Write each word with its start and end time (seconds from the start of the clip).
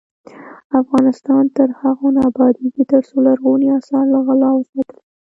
افغانستان 0.81 1.43
تر 1.57 1.67
هغو 1.79 2.07
نه 2.15 2.21
ابادیږي، 2.31 2.83
ترڅو 2.91 3.15
لرغوني 3.25 3.67
اثار 3.77 4.05
له 4.13 4.19
غلا 4.25 4.49
وساتل 4.55 4.97
شي. 4.99 5.03